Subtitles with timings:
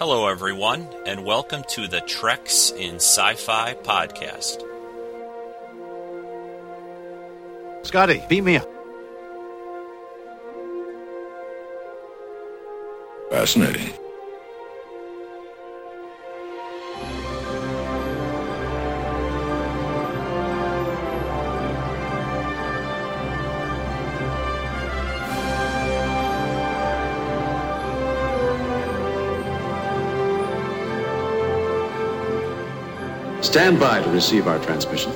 [0.00, 4.64] Hello, everyone, and welcome to the Treks in Sci Fi podcast.
[7.84, 8.66] Scotty, beat me up.
[13.28, 13.92] Fascinating.
[33.50, 35.12] Stand by to receive our transmission.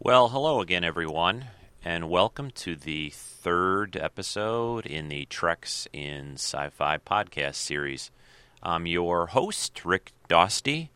[0.00, 1.44] Well, hello again, everyone,
[1.84, 8.10] and welcome to the third episode in the Treks in Sci Fi podcast series.
[8.64, 10.88] I'm your host, Rick Dosty,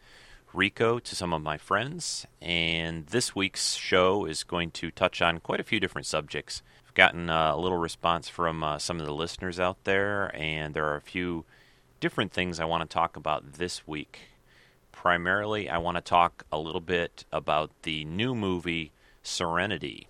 [0.53, 5.39] Rico to some of my friends, and this week's show is going to touch on
[5.39, 6.65] quite a few different subjects.
[6.85, 10.87] I've gotten a little response from uh, some of the listeners out there, and there
[10.87, 11.45] are a few
[12.01, 14.28] different things I want to talk about this week
[14.99, 18.91] primarily, I want to talk a little bit about the new movie
[19.23, 20.09] Serenity,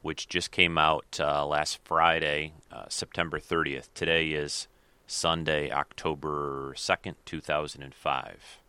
[0.00, 3.88] which just came out uh, last Friday, uh, September 30th.
[3.94, 4.68] Today is
[5.08, 8.60] Sunday, October 2nd, 2005.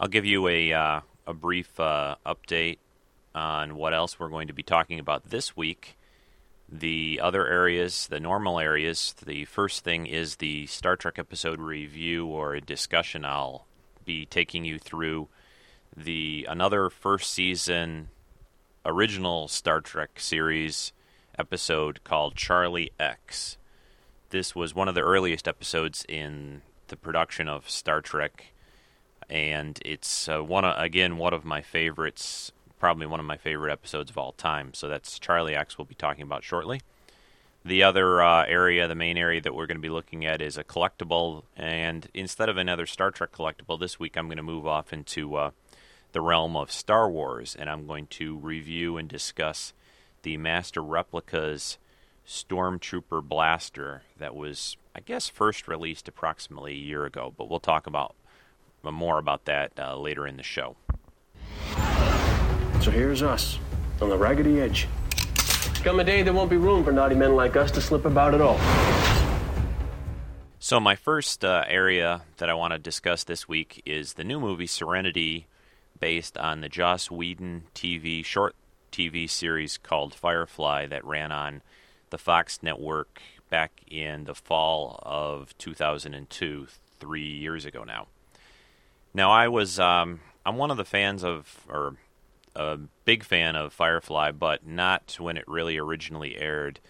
[0.00, 2.78] I'll give you a, uh, a brief uh, update
[3.34, 5.98] on what else we're going to be talking about this week.
[6.66, 12.26] The other areas, the normal areas, the first thing is the Star Trek episode review
[12.26, 13.66] or a discussion I'll
[14.04, 15.28] be taking you through
[15.96, 18.08] the another first season
[18.84, 20.92] original Star Trek series
[21.38, 23.56] episode called Charlie X.
[24.30, 28.52] This was one of the earliest episodes in the production of Star Trek,
[29.28, 33.72] and it's uh, one of, again one of my favorites, probably one of my favorite
[33.72, 34.74] episodes of all time.
[34.74, 35.78] So that's Charlie X.
[35.78, 36.80] We'll be talking about shortly.
[37.64, 40.58] The other uh, area, the main area that we're going to be looking at, is
[40.58, 41.44] a collectible.
[41.56, 45.36] And instead of another Star Trek collectible, this week I'm going to move off into
[45.36, 45.50] uh,
[46.10, 49.72] the realm of Star Wars, and I'm going to review and discuss
[50.22, 51.78] the Master Replicas
[52.26, 57.32] Stormtrooper Blaster that was, I guess, first released approximately a year ago.
[57.36, 58.16] But we'll talk about
[58.82, 60.74] more about that uh, later in the show.
[62.80, 63.60] So here's us
[64.00, 64.88] on the raggedy edge.
[65.82, 68.34] Come a day, there won't be room for naughty men like us to slip about
[68.34, 68.56] at all.
[70.60, 74.38] So, my first uh, area that I want to discuss this week is the new
[74.38, 75.48] movie Serenity,
[75.98, 78.54] based on the Joss Whedon TV short
[78.92, 81.62] TV series called Firefly that ran on
[82.10, 83.20] the Fox network
[83.50, 86.68] back in the fall of 2002,
[87.00, 88.06] three years ago now.
[89.12, 91.96] Now, I was um, I'm one of the fans of, or
[92.54, 96.80] a big fan of Firefly, but not when it really originally aired.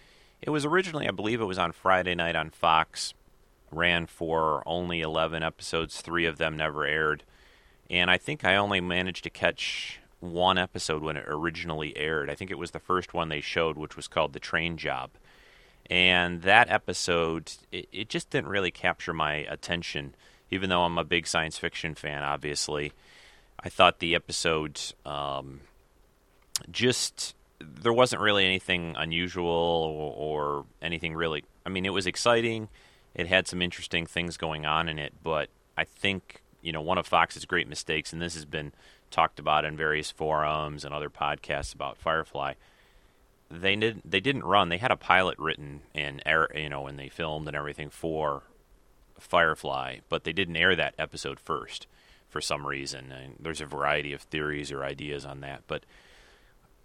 [0.41, 3.13] It was originally, I believe, it was on Friday night on Fox.
[3.71, 7.23] Ran for only 11 episodes, three of them never aired.
[7.89, 12.29] And I think I only managed to catch one episode when it originally aired.
[12.29, 15.11] I think it was the first one they showed, which was called The Train Job.
[15.89, 20.15] And that episode, it, it just didn't really capture my attention,
[20.49, 22.93] even though I'm a big science fiction fan, obviously.
[23.63, 25.61] I thought the episode um,
[26.69, 31.45] just there wasn't really anything unusual or, or, anything really.
[31.65, 32.67] I mean, it was exciting.
[33.15, 36.97] It had some interesting things going on in it, but I think you know one
[36.97, 38.73] of Fox's great mistakes, and this has been
[39.11, 42.53] talked about in various forums and other podcasts about Firefly.
[43.49, 44.69] They did they didn't run.
[44.69, 48.43] They had a pilot written and air, you know, when they filmed and everything for
[49.19, 51.87] Firefly, but they didn't air that episode first
[52.33, 53.11] for some reason.
[53.11, 55.85] And there's a variety of theories or ideas on that, but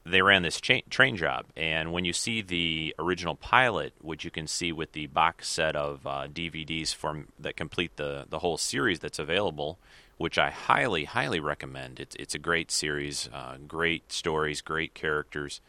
[0.04, 1.46] they ran this cha- train job.
[1.56, 5.74] And when you see the original pilot, which you can see with the box set
[5.74, 9.78] of uh, DVDs from that complete the the whole series that's available,
[10.18, 11.98] which I highly highly recommend.
[11.98, 15.62] It's it's a great series, uh, great stories, great characters,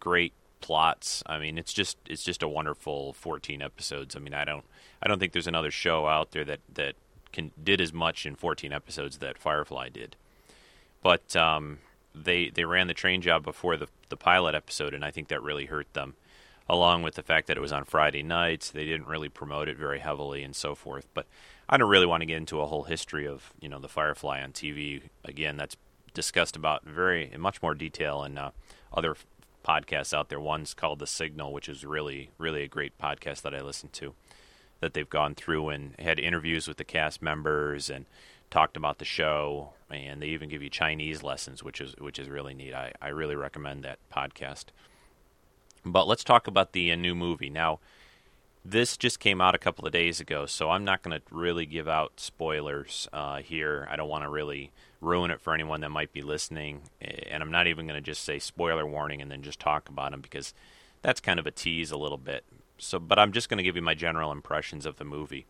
[0.00, 1.22] great plots.
[1.24, 4.14] I mean, it's just it's just a wonderful 14 episodes.
[4.16, 4.64] I mean, I don't
[5.02, 6.94] I don't think there's another show out there that that
[7.32, 10.16] can, did as much in 14 episodes that Firefly did.
[11.02, 11.78] But um,
[12.14, 15.42] they they ran the train job before the the pilot episode, and I think that
[15.42, 16.14] really hurt them.
[16.68, 19.76] Along with the fact that it was on Friday nights, they didn't really promote it
[19.76, 21.08] very heavily and so forth.
[21.12, 21.26] But
[21.68, 24.42] I don't really want to get into a whole history of you know the Firefly
[24.42, 25.02] on TV.
[25.24, 25.76] Again, that's
[26.14, 28.50] discussed about very in much more detail in uh,
[28.92, 29.16] other
[29.64, 30.40] podcasts out there.
[30.40, 34.14] One's called The Signal, which is really really a great podcast that I listen to
[34.82, 38.04] that they've gone through and had interviews with the cast members and
[38.50, 42.28] talked about the show and they even give you Chinese lessons which is which is
[42.28, 42.74] really neat.
[42.74, 44.66] I, I really recommend that podcast.
[45.84, 47.50] But let's talk about the uh, new movie.
[47.50, 47.80] Now,
[48.64, 51.66] This just came out a couple of days ago, so I'm not going to really
[51.66, 53.88] give out spoilers uh, here.
[53.90, 54.70] I don't want to really
[55.00, 58.22] ruin it for anyone that might be listening, and I'm not even going to just
[58.24, 60.54] say spoiler warning and then just talk about them because
[61.02, 62.44] that's kind of a tease a little bit.
[62.82, 65.46] So, but I'm just going to give you my general impressions of the movie.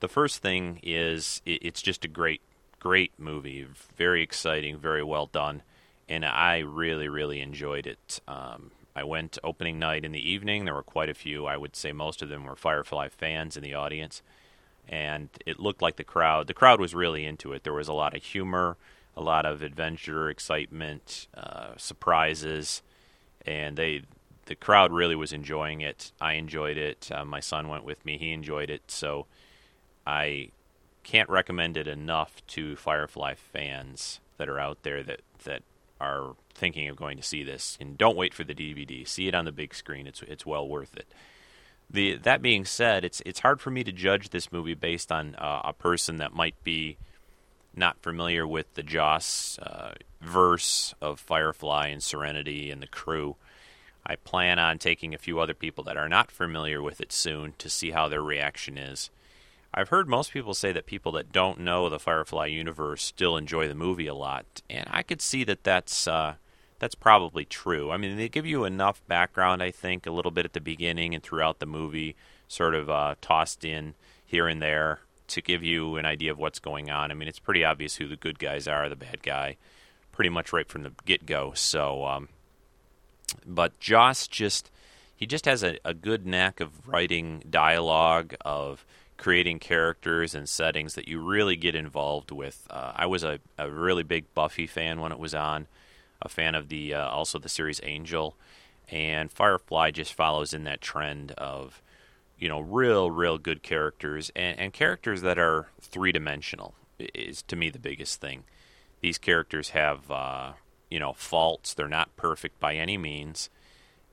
[0.00, 2.40] The first thing is it's just a great,
[2.80, 3.66] great movie,
[3.96, 5.62] very exciting, very well done,
[6.08, 8.20] and I really, really enjoyed it.
[8.26, 10.64] Um, I went opening night in the evening.
[10.64, 11.46] There were quite a few.
[11.46, 14.22] I would say most of them were Firefly fans in the audience,
[14.88, 16.46] and it looked like the crowd.
[16.46, 17.62] The crowd was really into it.
[17.62, 18.76] There was a lot of humor,
[19.16, 22.82] a lot of adventure, excitement, uh, surprises,
[23.46, 24.02] and they.
[24.52, 26.12] The crowd really was enjoying it.
[26.20, 27.08] I enjoyed it.
[27.10, 28.18] Uh, my son went with me.
[28.18, 28.82] He enjoyed it.
[28.90, 29.24] So,
[30.06, 30.50] I
[31.04, 35.62] can't recommend it enough to Firefly fans that are out there that that
[36.02, 39.08] are thinking of going to see this, and don't wait for the DVD.
[39.08, 40.06] See it on the big screen.
[40.06, 41.06] It's it's well worth it.
[41.88, 45.34] The that being said, it's it's hard for me to judge this movie based on
[45.36, 46.98] uh, a person that might be
[47.74, 53.36] not familiar with the Joss uh, verse of Firefly and Serenity and the crew.
[54.04, 57.54] I plan on taking a few other people that are not familiar with it soon
[57.58, 59.10] to see how their reaction is.
[59.74, 63.68] I've heard most people say that people that don't know the Firefly universe still enjoy
[63.68, 66.34] the movie a lot, and I could see that that's uh,
[66.78, 67.90] that's probably true.
[67.90, 71.14] I mean, they give you enough background, I think, a little bit at the beginning
[71.14, 72.16] and throughout the movie,
[72.48, 73.94] sort of uh, tossed in
[74.26, 77.10] here and there to give you an idea of what's going on.
[77.10, 79.56] I mean, it's pretty obvious who the good guys are, the bad guy,
[80.10, 81.52] pretty much right from the get go.
[81.54, 82.28] So, um,
[83.46, 84.70] but Joss just
[85.16, 88.84] he just has a, a good knack of writing dialogue of
[89.16, 92.66] creating characters and settings that you really get involved with.
[92.68, 95.68] Uh, I was a, a, really big Buffy fan when it was on,
[96.20, 98.34] a fan of the uh, also the series Angel,
[98.90, 101.80] and Firefly just follows in that trend of
[102.36, 107.54] you know real real good characters and, and characters that are three dimensional is to
[107.54, 108.42] me the biggest thing.
[109.00, 110.52] These characters have uh,
[110.92, 113.50] you know faults; they're not perfect by any means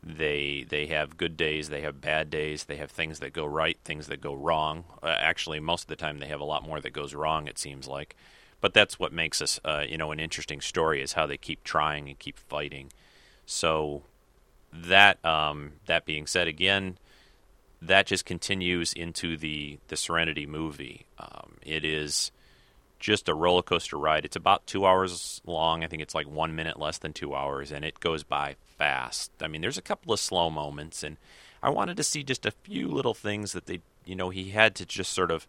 [0.02, 3.78] they they have good days, they have bad days, they have things that go right,
[3.84, 4.86] things that go wrong.
[5.04, 7.48] Uh, actually, most of the time they have a lot more that goes wrong.
[7.48, 8.16] It seems like,
[8.62, 11.64] but that's what makes us uh, you know an interesting story is how they keep
[11.64, 12.92] trying and keep fighting.
[13.46, 14.04] So
[14.72, 16.98] that um, that being said, again,
[17.82, 21.06] that just continues into the the Serenity movie.
[21.18, 22.32] Um, it is
[23.00, 24.26] just a roller coaster ride.
[24.26, 25.84] It's about two hours long.
[25.84, 29.32] I think it's like one minute less than two hours, and it goes by fast.
[29.42, 31.18] I mean, there's a couple of slow moments, and
[31.64, 34.76] I wanted to see just a few little things that they, you know, he had
[34.76, 35.48] to just sort of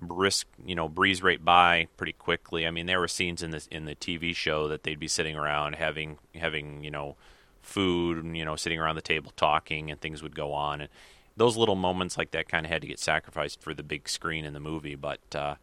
[0.00, 2.64] brisk, you know, breeze right by pretty quickly.
[2.64, 5.36] I mean, there were scenes in the in the TV show that they'd be sitting
[5.36, 7.16] around having having you know
[7.60, 10.90] food, and, you know, sitting around the table talking, and things would go on, and
[11.36, 14.44] those little moments like that kind of had to get sacrificed for the big screen
[14.44, 15.20] in the movie, but.
[15.34, 15.56] Uh,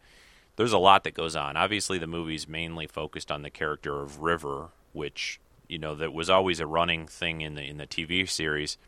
[0.56, 1.56] there's a lot that goes on.
[1.56, 6.30] Obviously, the movie's mainly focused on the character of River, which you know that was
[6.30, 8.78] always a running thing in the in the TV series,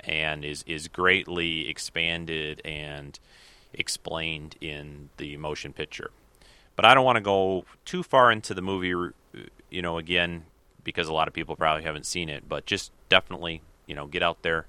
[0.00, 3.18] and is is greatly expanded and
[3.72, 6.10] explained in the motion picture.
[6.76, 9.12] But I don't want to go too far into the movie,
[9.70, 10.44] you know, again
[10.84, 12.48] because a lot of people probably haven't seen it.
[12.48, 14.66] But just definitely, you know, get out there,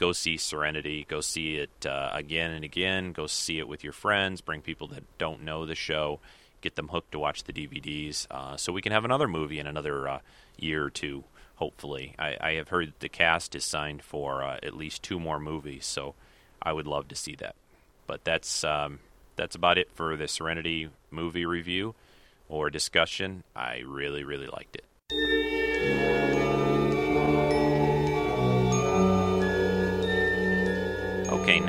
[0.00, 3.92] go see Serenity, go see it uh, again and again, go see it with your
[3.92, 6.20] friends, bring people that don't know the show,
[6.62, 9.66] get them hooked to watch the DVDs, uh, so we can have another movie in
[9.66, 10.18] another uh,
[10.58, 11.24] year or two.
[11.56, 15.38] Hopefully, I, I, have heard the cast is signed for uh, at least two more
[15.38, 16.14] movies, so
[16.62, 17.54] I would love to see that.
[18.06, 19.00] But that's um,
[19.36, 21.94] that's about it for the Serenity movie review
[22.48, 23.44] or discussion.
[23.54, 25.69] I really, really liked it.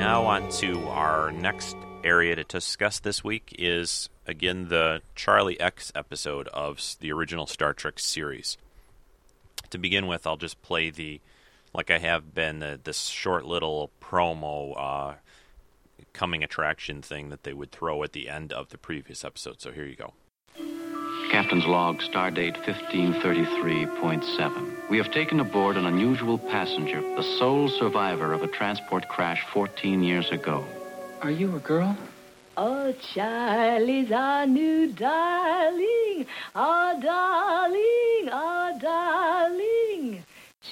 [0.02, 5.92] Now on to our next area to discuss this week is again the Charlie X
[5.94, 8.58] episode of the original Star Trek series.
[9.70, 11.20] To begin with, I'll just play the,
[11.72, 15.14] like I have been, the, this short little promo uh,
[16.12, 19.60] coming attraction thing that they would throw at the end of the previous episode.
[19.60, 20.14] So here you go.
[21.32, 24.90] Captain's log, stardate 1533.7.
[24.90, 30.02] We have taken aboard an unusual passenger, the sole survivor of a transport crash 14
[30.02, 30.62] years ago.
[31.22, 31.96] Are you a girl?
[32.58, 40.22] Oh, Charlie's our new darling, our darling, our darling.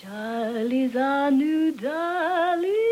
[0.02, 2.89] Charlie's our new darling.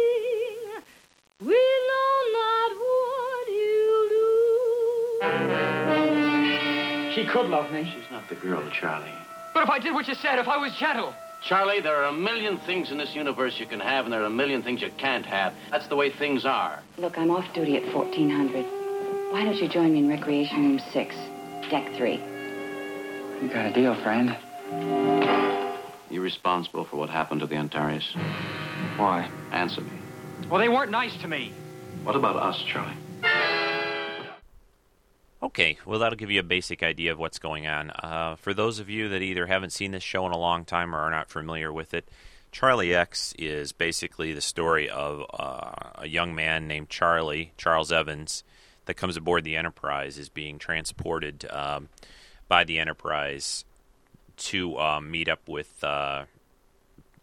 [7.18, 7.82] She could love me.
[7.82, 9.10] She's not the girl, Charlie.
[9.52, 12.12] But if I did what you said, if I was gentle, Charlie, there are a
[12.12, 14.90] million things in this universe you can have, and there are a million things you
[14.98, 15.52] can't have.
[15.72, 16.80] That's the way things are.
[16.96, 19.32] Look, I'm off duty at 1400.
[19.32, 21.16] Why don't you join me in Recreation Room 6,
[21.72, 22.12] Deck 3?
[23.42, 24.36] You got a deal, friend.
[26.10, 28.14] You're responsible for what happened to the Antares.
[28.96, 29.28] Why?
[29.50, 29.90] Answer me.
[30.48, 31.52] Well, they weren't nice to me.
[32.04, 32.94] What about us, Charlie?
[35.58, 37.90] Okay, well, that'll give you a basic idea of what's going on.
[37.90, 40.94] Uh, for those of you that either haven't seen this show in a long time
[40.94, 42.08] or are not familiar with it,
[42.52, 48.44] Charlie X is basically the story of uh, a young man named Charlie, Charles Evans,
[48.84, 51.88] that comes aboard the Enterprise, is being transported um,
[52.46, 53.64] by the Enterprise
[54.36, 55.82] to um, meet up with.
[55.82, 56.26] Uh,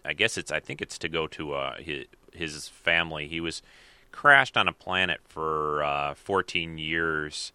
[0.04, 0.52] I guess it's.
[0.52, 3.30] I think it's to go to uh, his, his family.
[3.30, 3.62] He was
[4.12, 7.54] crashed on a planet for uh, 14 years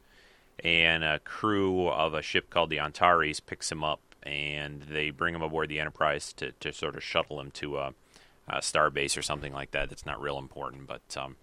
[0.65, 5.35] and a crew of a ship called the Antares picks him up and they bring
[5.35, 7.95] him aboard the Enterprise to, to sort of shuttle him to a,
[8.49, 9.89] a star base or something like that.
[9.89, 11.37] That's not real important, but um,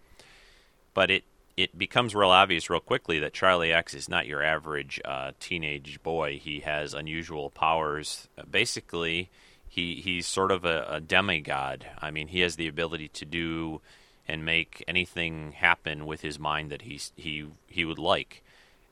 [0.93, 1.23] but it
[1.55, 6.01] it becomes real obvious real quickly that Charlie X is not your average uh, teenage
[6.03, 6.37] boy.
[6.37, 8.27] He has unusual powers.
[8.49, 9.29] basically,
[9.67, 11.87] he he's sort of a, a demigod.
[11.99, 13.81] I mean, he has the ability to do
[14.27, 18.43] and make anything happen with his mind that he he he would like.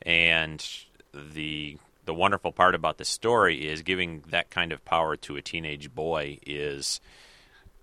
[0.01, 0.65] And
[1.13, 5.41] the the wonderful part about the story is giving that kind of power to a
[5.41, 6.99] teenage boy is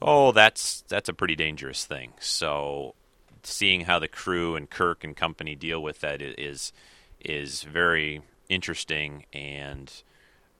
[0.00, 2.12] oh that's that's a pretty dangerous thing.
[2.20, 2.94] So
[3.42, 6.72] seeing how the crew and Kirk and company deal with that is
[7.20, 9.92] is very interesting and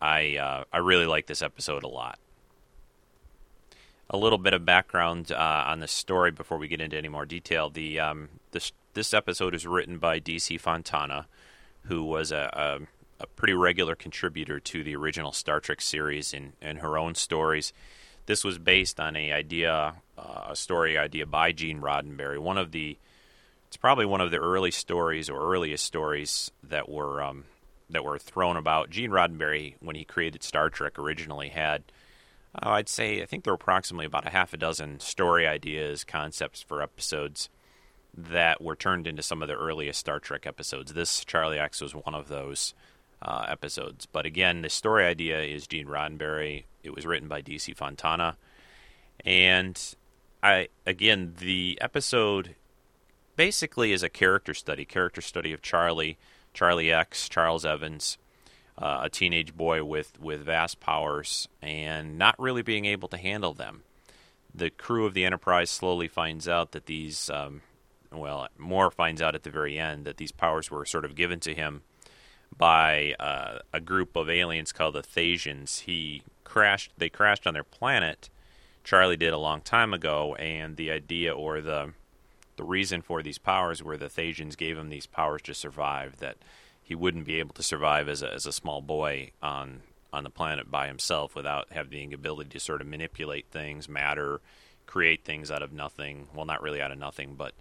[0.03, 2.19] I uh, I really like this episode a lot.
[4.11, 7.25] A little bit of background uh, on the story before we get into any more
[7.25, 7.71] detail.
[7.71, 11.29] The um, this this episode is written by DC Fontana,
[11.85, 12.51] who was a,
[13.21, 17.15] a, a, pretty regular contributor to the original Star Trek series and, in her own
[17.15, 17.73] stories.
[18.27, 22.39] This was based on a idea, uh, a story idea by Gene Roddenberry.
[22.39, 22.97] One of the,
[23.67, 27.45] it's probably one of the early stories or earliest stories that were um,
[27.91, 28.91] that were thrown about.
[28.91, 31.83] Gene Roddenberry, when he created Star Trek, originally had,
[32.55, 36.05] uh, I'd say, I think there were approximately about a half a dozen story ideas,
[36.05, 37.49] concepts for episodes
[38.15, 40.93] that were turned into some of the earliest Star Trek episodes.
[40.93, 42.75] This Charlie X was one of those
[43.23, 44.07] uh, episodes.
[44.07, 46.65] But again, the story idea is Gene Roddenberry.
[46.83, 48.37] It was written by DC Fontana,
[49.25, 49.81] and
[50.43, 52.57] I again the episode
[53.37, 56.19] basically is a character study, character study of Charlie,
[56.53, 58.19] Charlie X, Charles Evans.
[58.79, 63.53] Uh, a teenage boy with, with vast powers and not really being able to handle
[63.53, 63.83] them.
[64.55, 67.61] The crew of the Enterprise slowly finds out that these um,
[68.19, 71.41] well, Moore finds out at the very end that these powers were sort of given
[71.41, 71.83] to him
[72.57, 75.81] by uh, a group of aliens called the Thasians.
[75.81, 76.93] He crashed.
[76.97, 78.29] They crashed on their planet.
[78.85, 81.93] Charlie did a long time ago, and the idea or the
[82.57, 86.19] the reason for these powers were the Thasians gave him these powers to survive.
[86.19, 86.37] That
[86.83, 90.31] he wouldn't be able to survive as a as a small boy on on the
[90.31, 94.43] planet by himself without having the ability to sort of manipulate things, matter,
[94.85, 96.29] create things out of nothing.
[96.35, 97.55] Well, not really out of nothing, but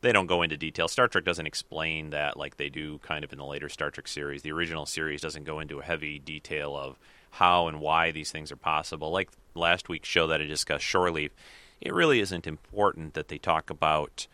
[0.00, 0.88] they don't go into detail.
[0.88, 4.06] Star Trek doesn't explain that like they do kind of in the later Star Trek
[4.08, 4.42] series.
[4.42, 6.98] The original series doesn't go into a heavy detail of
[7.32, 9.10] how and why these things are possible.
[9.10, 11.32] Like last week's show that I discussed, Shore Leave,
[11.80, 14.26] it really isn't important that they talk about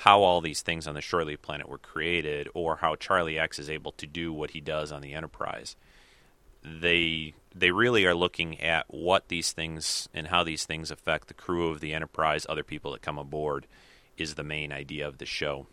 [0.00, 3.58] how all these things on the Shore Leave planet were created or how Charlie X
[3.58, 5.76] is able to do what he does on the Enterprise.
[6.62, 11.34] They they really are looking at what these things and how these things affect the
[11.34, 13.66] crew of the Enterprise, other people that come aboard
[14.18, 15.66] is the main idea of the show.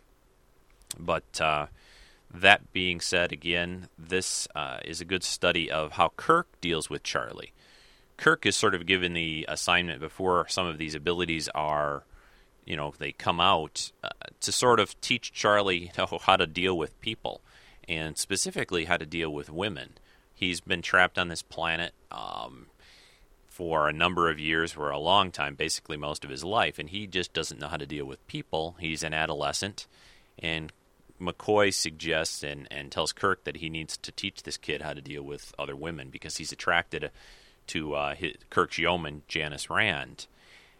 [0.98, 1.66] But uh,
[2.32, 7.02] that being said, again, this uh, is a good study of how Kirk deals with
[7.02, 7.52] Charlie.
[8.16, 12.04] Kirk is sort of given the assignment before some of these abilities are,
[12.64, 14.08] you know, they come out uh,
[14.40, 17.40] to sort of teach Charlie how to deal with people
[17.88, 19.94] and specifically how to deal with women.
[20.32, 21.92] He's been trapped on this planet.
[22.10, 22.66] Um,
[23.54, 26.90] for a number of years, for a long time, basically most of his life, and
[26.90, 28.74] he just doesn't know how to deal with people.
[28.80, 29.86] He's an adolescent,
[30.40, 30.72] and
[31.20, 35.00] McCoy suggests and, and tells Kirk that he needs to teach this kid how to
[35.00, 37.12] deal with other women because he's attracted
[37.68, 40.26] to uh, his, Kirk's yeoman, Janice Rand.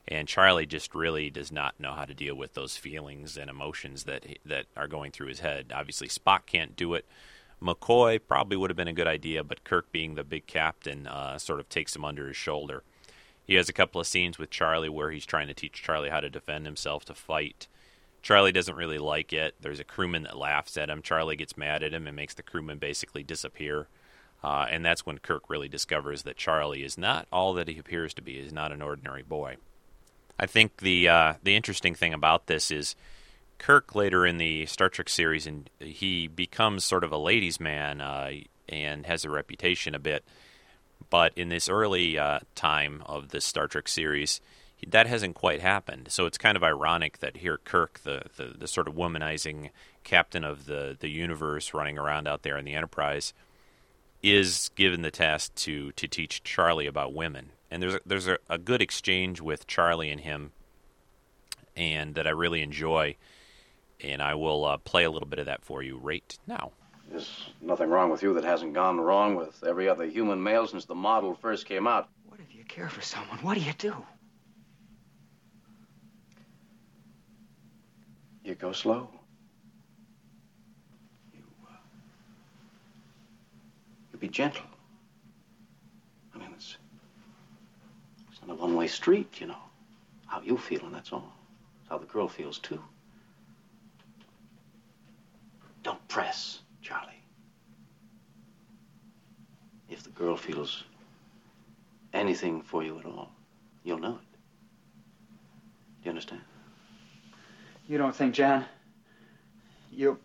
[0.09, 4.03] And Charlie just really does not know how to deal with those feelings and emotions
[4.05, 5.73] that that are going through his head.
[5.73, 7.07] Obviously, Spock can't do it.
[7.65, 11.39] McCoy probably would have been a good idea, but Kirk, being the big captain, uh,
[11.39, 12.83] sort of takes him under his shoulder.
[13.47, 16.21] He has a couple of scenes with Charlie where he's trying to teach Charlie how
[16.21, 17.69] to defend himself, to fight.
[18.23, 19.55] Charlie doesn't really like it.
[19.61, 21.03] There's a crewman that laughs at him.
[21.03, 23.89] Charlie gets mad at him and makes the crewman basically disappear.
[24.43, 28.13] Uh, and that's when Kirk really discovers that Charlie is not all that he appears
[28.15, 28.39] to be.
[28.39, 29.57] Is not an ordinary boy.
[30.39, 32.95] I think the uh, the interesting thing about this is
[33.59, 38.01] Kirk later in the Star Trek series, and he becomes sort of a ladies' man
[38.01, 38.33] uh,
[38.69, 40.25] and has a reputation a bit.
[41.11, 44.41] But in this early uh, time of the Star Trek series,
[44.87, 46.09] that hasn't quite happened.
[46.11, 49.71] So it's kind of ironic that here Kirk, the, the, the sort of womanizing
[50.03, 53.33] captain of the, the universe running around out there in the Enterprise,
[54.23, 57.51] is given the task to, to teach Charlie about women.
[57.71, 60.53] And there's a, there's a, a good exchange with Charlie and him,
[61.77, 63.17] and that I really enjoy.
[64.01, 66.73] And I will uh, play a little bit of that for you right now.
[67.11, 70.85] There's nothing wrong with you that hasn't gone wrong with every other human male since
[70.85, 72.09] the model first came out.
[72.27, 73.39] What if you care for someone?
[73.39, 73.95] What do you do?
[78.43, 79.09] You go slow.
[81.33, 81.77] You, uh,
[84.13, 84.67] you be gentle.
[86.35, 86.77] I mean, it's,
[88.31, 89.57] it's not a one-way street, you know.
[90.27, 91.33] How you feel, and that's all.
[91.81, 92.83] It's how the girl feels, too.
[95.85, 97.23] Don't press, Charlie.
[99.89, 100.83] If the girl feels
[102.13, 103.31] anything for you at all,
[103.85, 104.39] you'll know it.
[106.03, 106.41] Do you understand?
[107.87, 108.65] You don't think, Jan?
[109.93, 110.19] You.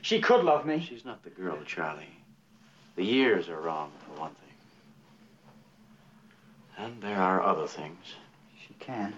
[0.00, 0.80] She could love me.
[0.80, 2.08] She's not the girl, Charlie.
[2.96, 4.48] The years are wrong, for one thing.
[6.78, 8.14] And there are other things.
[8.66, 9.14] She can.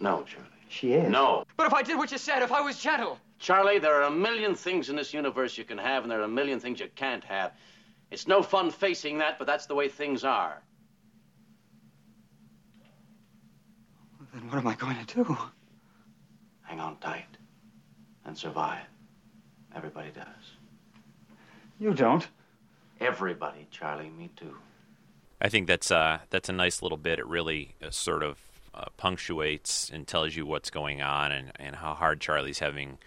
[0.00, 0.48] No, Charlie.
[0.68, 1.10] She is.
[1.10, 1.44] No.
[1.56, 3.18] But if I did what you said, if I was gentle.
[3.38, 6.24] Charlie, there are a million things in this universe you can have, and there are
[6.24, 7.52] a million things you can't have.
[8.10, 10.62] It's no fun facing that, but that's the way things are.
[14.32, 15.36] Then what am I going to do?
[16.62, 17.36] Hang on tight
[18.24, 18.86] and survive.
[19.74, 20.26] Everybody does.
[21.78, 22.26] You don't.
[23.00, 24.56] Everybody, Charlie, me too.
[25.40, 27.18] I think that's uh, that's a nice little bit.
[27.18, 28.38] It really uh, sort of
[28.74, 32.98] uh, punctuates and tells you what's going on and, and how hard Charlie's having,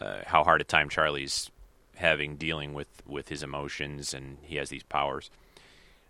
[0.00, 1.50] uh, how hard a time Charlie's
[1.96, 5.30] having dealing with, with his emotions, and he has these powers.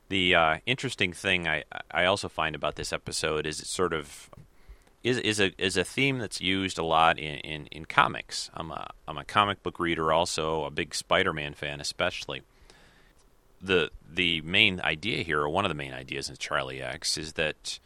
[0.08, 4.30] The uh, interesting thing I I also find about this episode is it sort of
[5.02, 8.50] is is a is a theme that's used a lot in, in, in comics.
[8.54, 12.42] I'm a I'm a comic book reader, also a big Spider-Man fan, especially.
[13.60, 17.32] The the main idea here, or one of the main ideas in Charlie X, is
[17.32, 17.80] that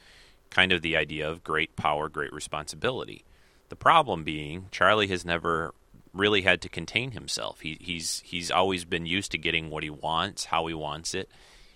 [0.50, 3.24] kind of the idea of great power, great responsibility.
[3.70, 5.72] The problem being Charlie has never
[6.12, 7.60] really had to contain himself.
[7.60, 11.28] He, he's he's always been used to getting what he wants, how he wants it.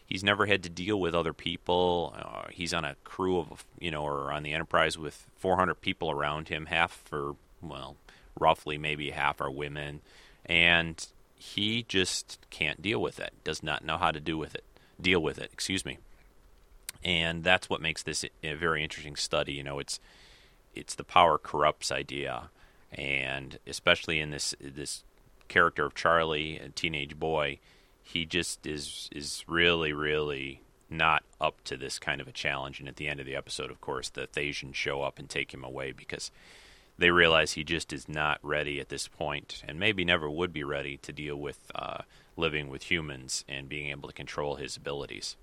[0.06, 2.14] He's never had to deal with other people.
[2.16, 6.10] Uh, he's on a crew of you know, or on the Enterprise with 400 people
[6.10, 6.66] around him.
[6.66, 7.96] Half for well,
[8.38, 10.00] roughly maybe half are women,
[10.44, 13.32] and he just can't deal with it.
[13.44, 14.64] Does not know how to do with it.
[15.00, 15.50] Deal with it.
[15.52, 15.98] Excuse me.
[17.04, 19.52] And that's what makes this a very interesting study.
[19.52, 20.00] You know, it's
[20.74, 22.50] it's the power corrupts idea
[22.94, 25.04] and especially in this this
[25.48, 27.58] character of Charlie, a teenage boy,
[28.02, 32.78] he just is is really really not up to this kind of a challenge.
[32.78, 35.52] And at the end of the episode, of course, the Thasians show up and take
[35.52, 36.30] him away because
[36.96, 40.62] they realize he just is not ready at this point, and maybe never would be
[40.62, 42.02] ready to deal with uh,
[42.36, 45.36] living with humans and being able to control his abilities.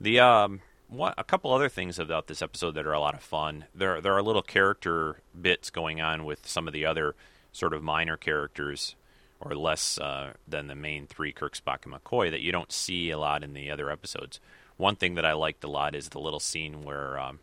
[0.00, 3.22] The um, one, a couple other things about this episode that are a lot of
[3.22, 3.64] fun.
[3.74, 7.14] There there are little character bits going on with some of the other
[7.52, 8.96] sort of minor characters,
[9.40, 13.10] or less uh, than the main three, Kirk, Spock, and McCoy, that you don't see
[13.10, 14.40] a lot in the other episodes.
[14.76, 17.38] One thing that I liked a lot is the little scene where um,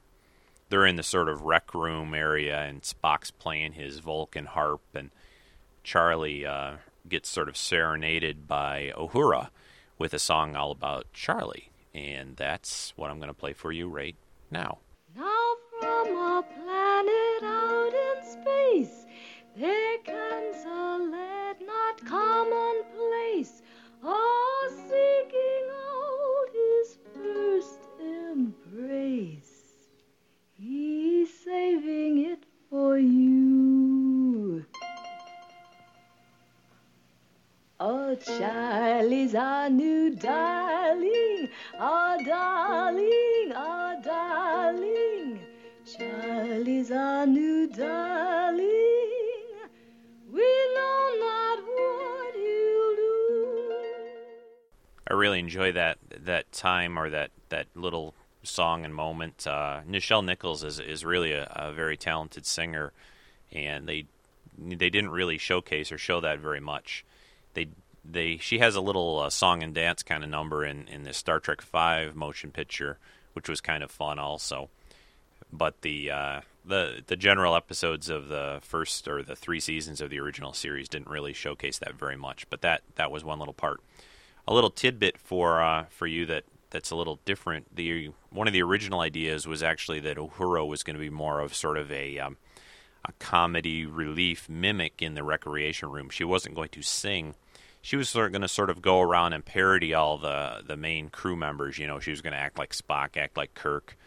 [0.69, 5.11] they're in the sort of rec room area, and Spock's playing his Vulcan harp, and
[5.83, 6.73] Charlie uh,
[7.07, 9.49] gets sort of serenaded by Uhura
[9.97, 13.87] with a song all about Charlie and that's what I'm going to play for you
[13.87, 14.15] right
[14.49, 14.79] now.
[15.15, 19.05] Now from a planet out in space,
[19.57, 23.61] there comes a lad not commonplace,
[24.03, 29.61] a seeking out his first embrace.
[30.53, 33.60] He's saving it for you.
[37.83, 45.39] Oh, Charlie's our new darling, our darling, our darling.
[45.91, 48.67] Charlie's our new darling.
[50.31, 50.41] We
[50.75, 53.73] know not what he'll do.
[55.09, 58.13] I really enjoy that that time or that that little
[58.43, 59.47] song and moment.
[59.47, 62.93] Uh, Nichelle Nichols is is really a, a very talented singer,
[63.51, 64.05] and they
[64.55, 67.03] they didn't really showcase or show that very much.
[67.53, 67.69] They
[68.03, 71.13] they she has a little uh, song and dance kind of number in in the
[71.13, 72.97] Star Trek Five motion picture,
[73.33, 74.69] which was kind of fun also.
[75.51, 80.09] But the uh, the the general episodes of the first or the three seasons of
[80.09, 82.49] the original series didn't really showcase that very much.
[82.49, 83.81] But that that was one little part.
[84.47, 87.75] A little tidbit for uh, for you that that's a little different.
[87.75, 91.39] The one of the original ideas was actually that Uhura was going to be more
[91.39, 92.37] of sort of a um,
[93.05, 96.09] a comedy relief mimic in the recreation room.
[96.09, 97.35] She wasn't going to sing.
[97.81, 100.77] She was sort of going to sort of go around and parody all the the
[100.77, 101.77] main crew members.
[101.77, 103.97] You know, she was going to act like Spock, act like Kirk,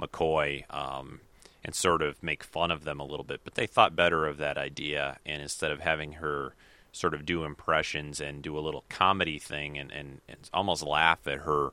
[0.00, 1.20] McCoy, um,
[1.64, 3.42] and sort of make fun of them a little bit.
[3.44, 6.54] But they thought better of that idea, and instead of having her
[6.92, 11.26] sort of do impressions and do a little comedy thing and, and, and almost laugh
[11.26, 11.70] at her,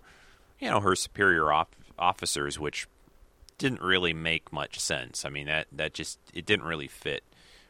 [0.60, 2.88] you know, her superior op- officers, which
[3.60, 5.24] didn't really make much sense.
[5.24, 7.24] I mean, that that just it didn't really fit.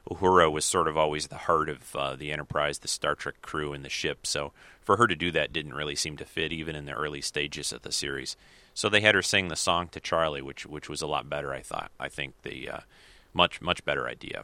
[0.09, 3.73] Uhura was sort of always the heart of uh, the Enterprise, the Star Trek crew,
[3.73, 4.25] and the ship.
[4.25, 7.21] So for her to do that didn't really seem to fit, even in the early
[7.21, 8.37] stages of the series.
[8.73, 11.53] So they had her sing the song to Charlie, which which was a lot better.
[11.53, 11.91] I thought.
[11.99, 12.79] I think the uh,
[13.33, 14.43] much much better idea.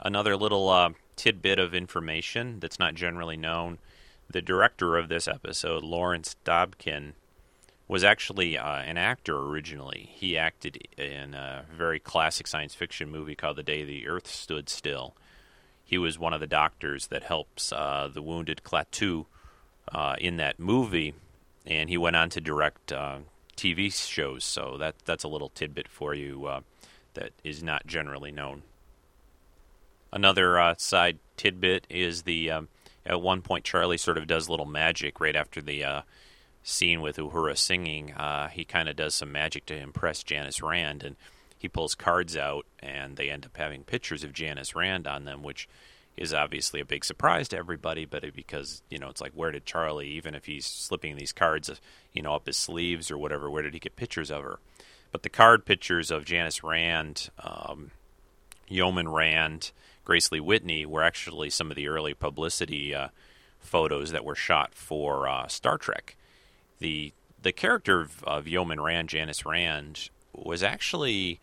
[0.00, 3.78] Another little uh, tidbit of information that's not generally known:
[4.28, 7.12] the director of this episode, Lawrence Dobkin,
[7.92, 10.08] was actually uh, an actor originally.
[10.14, 14.70] He acted in a very classic science fiction movie called The Day the Earth Stood
[14.70, 15.14] Still.
[15.84, 19.26] He was one of the doctors that helps uh, the wounded Klaatu
[19.92, 21.12] uh, in that movie,
[21.66, 23.18] and he went on to direct uh,
[23.58, 24.42] TV shows.
[24.42, 26.60] So that that's a little tidbit for you uh,
[27.12, 28.62] that is not generally known.
[30.10, 32.68] Another uh, side tidbit is the um,
[33.04, 35.84] at one point Charlie sort of does little magic right after the
[36.62, 41.02] scene with Uhura singing, uh, he kind of does some magic to impress Janice Rand,
[41.02, 41.16] and
[41.58, 45.42] he pulls cards out, and they end up having pictures of Janice Rand on them,
[45.42, 45.68] which
[46.16, 48.04] is obviously a big surprise to everybody.
[48.04, 51.70] But because you know, it's like, where did Charlie, even if he's slipping these cards,
[52.12, 54.58] you know, up his sleeves or whatever, where did he get pictures of her?
[55.10, 57.90] But the card pictures of Janice Rand, um,
[58.68, 59.72] Yeoman Rand,
[60.04, 63.08] Grace Lee Whitney were actually some of the early publicity uh,
[63.60, 66.16] photos that were shot for uh, Star Trek
[66.82, 71.40] the the character of, of Yeoman Rand, Janice Rand, was actually,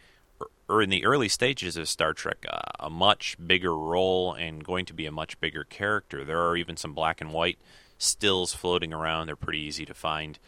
[0.70, 4.86] or in the early stages of Star Trek, uh, a much bigger role and going
[4.86, 6.24] to be a much bigger character.
[6.24, 7.58] There are even some black and white
[7.98, 9.28] stills floating around.
[9.28, 10.40] They're pretty easy to find,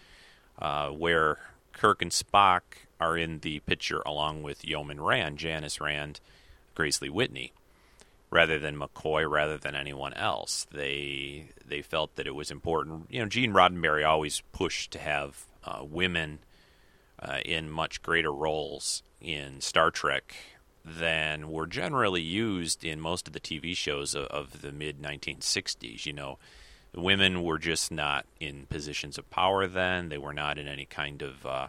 [0.57, 1.39] uh, where
[1.73, 2.61] Kirk and Spock
[2.99, 6.21] are in the picture along with Yeoman Rand, Janice Rand,
[6.75, 7.51] Grace Lee Whitney
[8.31, 10.65] rather than McCoy, rather than anyone else.
[10.71, 13.07] They they felt that it was important.
[13.09, 16.39] You know, Gene Roddenberry always pushed to have uh, women
[17.19, 20.35] uh, in much greater roles in Star Trek
[20.83, 26.05] than were generally used in most of the TV shows of, of the mid 1960s.
[26.05, 26.39] You know,
[26.95, 30.09] women were just not in positions of power then.
[30.09, 31.67] They were not in any kind of uh,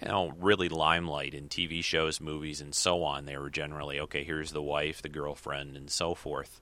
[0.00, 3.26] you know, really limelight in TV shows, movies, and so on.
[3.26, 4.24] They were generally okay.
[4.24, 6.60] Here's the wife, the girlfriend, and so forth.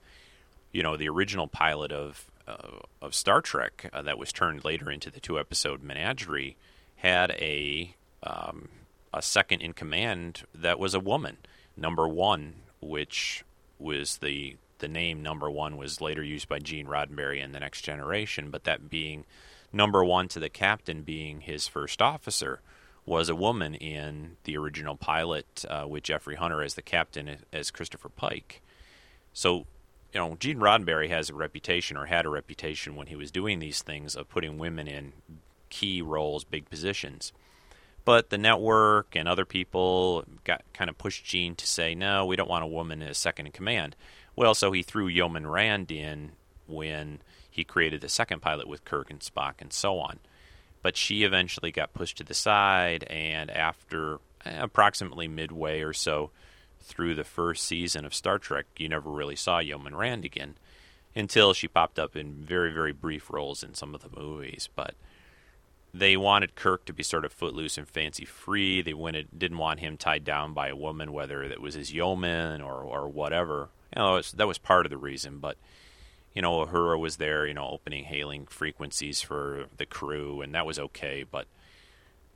[0.72, 4.90] You know, the original pilot of uh, of Star Trek uh, that was turned later
[4.90, 6.56] into the two episode menagerie
[6.96, 8.68] had a um,
[9.12, 11.38] a second in command that was a woman,
[11.76, 13.44] number one, which
[13.78, 17.82] was the the name number one was later used by Gene Roddenberry in the Next
[17.82, 19.24] Generation, but that being
[19.72, 22.60] number one to the captain being his first officer
[23.06, 27.70] was a woman in the original pilot uh, with Jeffrey Hunter as the captain as
[27.70, 28.62] Christopher Pike.
[29.32, 29.66] So,
[30.12, 33.58] you know, Gene Roddenberry has a reputation or had a reputation when he was doing
[33.58, 35.12] these things of putting women in
[35.70, 37.32] key roles, big positions.
[38.04, 42.36] But the network and other people got kind of pushed Gene to say, no, we
[42.36, 43.94] don't want a woman as second in command.
[44.36, 46.32] Well, so he threw Yeoman Rand in
[46.66, 50.18] when he created the second pilot with Kirk and Spock and so on
[50.82, 56.30] but she eventually got pushed to the side, and after eh, approximately midway or so
[56.80, 60.56] through the first season of Star Trek, you never really saw Yeoman Rand again
[61.14, 64.68] until she popped up in very, very brief roles in some of the movies.
[64.74, 64.94] But
[65.92, 68.80] they wanted Kirk to be sort of footloose and fancy free.
[68.80, 72.60] They wanted, didn't want him tied down by a woman, whether that was his yeoman
[72.60, 73.68] or, or whatever.
[73.94, 75.56] You know, that was part of the reason, but
[76.34, 80.66] you know, Uhura was there, you know, opening hailing frequencies for the crew, and that
[80.66, 81.24] was okay.
[81.28, 81.46] But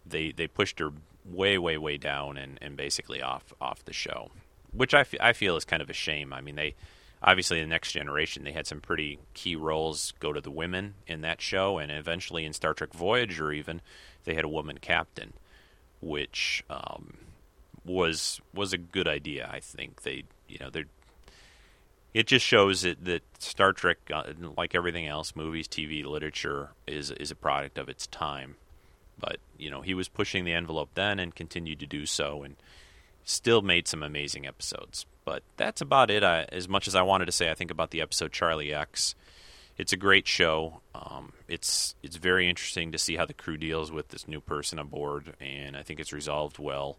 [0.05, 0.91] they they pushed her
[1.25, 4.31] way, way, way down, and, and basically off off the show,
[4.73, 6.33] which I, f- I feel is kind of a shame.
[6.33, 6.75] I mean, they
[7.23, 11.21] obviously the next generation they had some pretty key roles go to the women in
[11.23, 13.81] that show, and eventually in Star Trek Voyager even
[14.25, 15.35] they had a woman captain,
[16.01, 17.19] which um,
[17.85, 19.49] was was a good idea.
[19.51, 20.87] I think they you know they're
[22.15, 24.23] it just shows that, that Star Trek, uh,
[24.57, 28.55] like everything else, movies, TV, literature, is is a product of its time.
[29.19, 32.55] But you know, he was pushing the envelope then and continued to do so, and
[33.25, 35.07] still made some amazing episodes.
[35.25, 36.23] But that's about it.
[36.23, 39.17] I, as much as I wanted to say, I think about the episode Charlie X.
[39.77, 40.83] It's a great show.
[40.95, 44.79] Um, it's it's very interesting to see how the crew deals with this new person
[44.79, 46.97] aboard, and I think it's resolved well.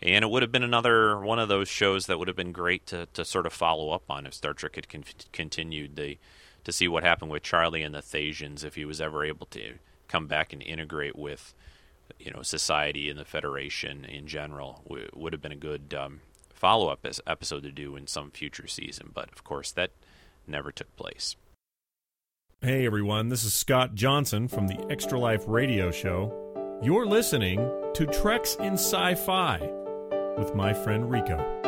[0.00, 2.86] And it would have been another one of those shows that would have been great
[2.86, 6.18] to, to sort of follow up on if Star Trek had con- continued the
[6.64, 9.74] to see what happened with Charlie and the Thasians if he was ever able to
[10.06, 11.54] come back and integrate with
[12.18, 14.82] you know society and the Federation in general.
[14.86, 16.20] W- would have been a good um,
[16.52, 19.90] follow up episode to do in some future season, but of course that
[20.46, 21.36] never took place.
[22.60, 26.78] Hey everyone, this is Scott Johnson from the Extra Life Radio Show.
[26.82, 27.58] You're listening
[27.94, 29.77] to Treks in Sci Fi
[30.38, 31.58] with my friend Rico.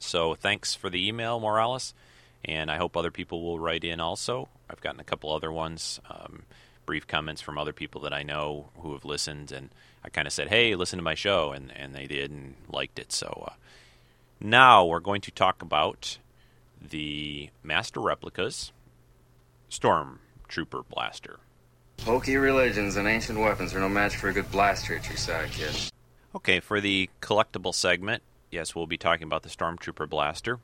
[0.00, 1.94] So thanks for the email, Morales,
[2.44, 4.48] and I hope other people will write in also.
[4.68, 6.42] I've gotten a couple other ones, um,
[6.86, 9.68] brief comments from other people that I know who have listened, and
[10.02, 12.98] I kind of said, "Hey, listen to my show," and and they did and liked
[12.98, 13.12] it.
[13.12, 13.54] So uh,
[14.40, 16.18] now we're going to talk about
[16.80, 18.72] the Master Replicas
[19.70, 21.40] Stormtrooper Blaster.
[22.04, 25.50] Hokey religions and ancient weapons are no match for a good blaster at your side,
[25.50, 25.74] kid.
[26.34, 30.58] Okay, for the collectible segment, yes, we'll be talking about the Stormtrooper Blaster.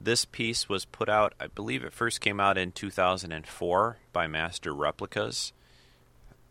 [0.00, 4.74] This piece was put out, I believe it first came out in 2004 by Master
[4.74, 5.52] Replicas.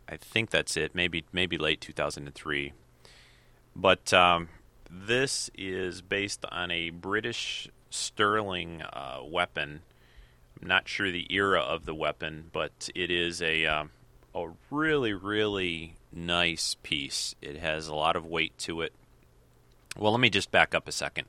[0.08, 2.72] I think that's it, maybe maybe late 2003.
[3.74, 4.48] But um,
[4.90, 9.82] this is based on a British Sterling uh, weapon.
[10.60, 13.90] I'm not sure the era of the weapon, but it is a um,
[14.34, 17.34] a really really nice piece.
[17.40, 18.92] It has a lot of weight to it.
[19.98, 21.26] Well, let me just back up a second.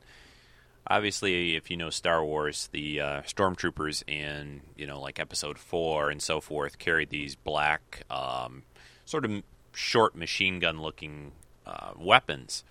[0.87, 6.09] Obviously, if you know Star Wars, the uh, stormtroopers in you know like Episode Four
[6.09, 8.63] and so forth carried these black, um,
[9.05, 11.31] sort of short machine gun looking
[11.65, 12.63] uh, weapons.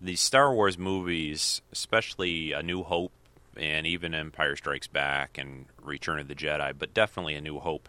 [0.00, 3.12] The Star Wars movies, especially A New Hope
[3.56, 7.88] and even Empire Strikes Back and Return of the Jedi, but definitely A New Hope,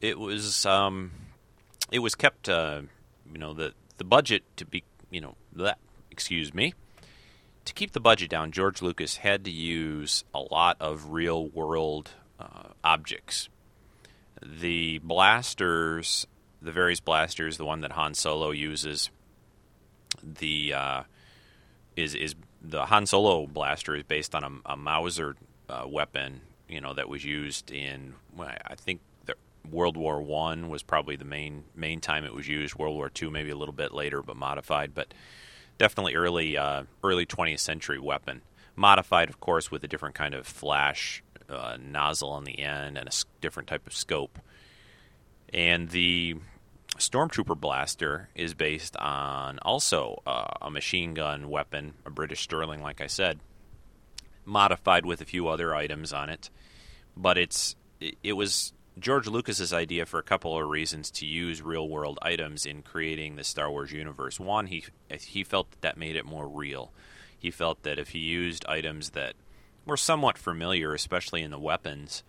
[0.00, 1.12] it was um,
[1.90, 2.82] it was kept, uh,
[3.32, 5.78] you know, the the budget to be, you know, that
[6.14, 6.74] excuse me.
[7.64, 12.10] To keep the budget down, George Lucas had to use a lot of real world
[12.38, 13.48] uh, objects.
[14.40, 16.26] The blasters,
[16.62, 19.10] the various blasters, the one that Han Solo uses,
[20.22, 21.02] the uh,
[21.96, 25.34] is is the Han Solo blaster is based on a, a Mauser
[25.68, 29.00] uh, weapon, you know, that was used in I think
[29.70, 32.74] World War One was probably the main main time it was used.
[32.74, 34.94] World War Two maybe a little bit later, but modified.
[34.94, 35.14] But
[35.78, 38.42] definitely early uh, early 20th century weapon,
[38.76, 43.08] modified, of course, with a different kind of flash uh, nozzle on the end and
[43.08, 44.38] a different type of scope.
[45.52, 46.36] And the
[46.96, 53.00] Stormtrooper blaster is based on also uh, a machine gun weapon, a British Sterling, like
[53.00, 53.40] I said,
[54.44, 56.50] modified with a few other items on it.
[57.16, 57.76] But it's
[58.22, 62.64] it was George Lucas's idea for a couple of reasons to use real world items
[62.64, 64.38] in creating the Star Wars universe.
[64.38, 66.92] One, he he felt that, that made it more real.
[67.36, 69.34] He felt that if he used items that
[69.84, 72.22] were somewhat familiar, especially in the weapons,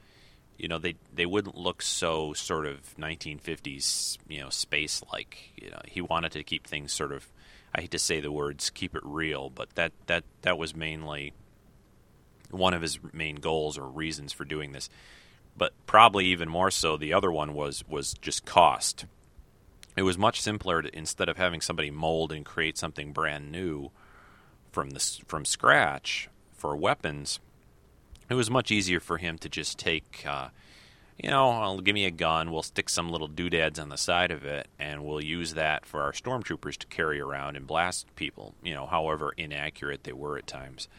[0.58, 5.52] you know, they they wouldn't look so sort of 1950s, you know, space like.
[5.62, 7.32] You know, he wanted to keep things sort of
[7.76, 11.34] I hate to say the words "keep it real," but that that that was mainly
[12.50, 14.90] one of his main goals or reasons for doing this.
[15.58, 19.06] But probably even more so, the other one was was just cost.
[19.96, 23.92] It was much simpler to, instead of having somebody mold and create something brand new
[24.72, 27.40] from the from scratch for weapons.
[28.30, 30.24] It was much easier for him to just take.
[30.28, 30.50] Uh,
[31.18, 32.52] you know, I'll give me a gun.
[32.52, 36.02] We'll stick some little doodads on the side of it, and we'll use that for
[36.02, 38.54] our stormtroopers to carry around and blast people.
[38.62, 40.90] You know, however inaccurate they were at times.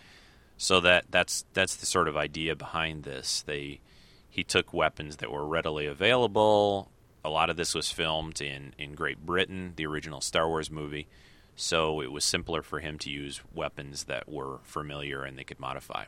[0.56, 3.42] So that that's that's the sort of idea behind this.
[3.42, 3.80] They
[4.36, 6.90] he took weapons that were readily available.
[7.24, 11.06] A lot of this was filmed in in Great Britain, the original Star Wars movie.
[11.56, 15.58] So it was simpler for him to use weapons that were familiar and they could
[15.58, 16.04] modify.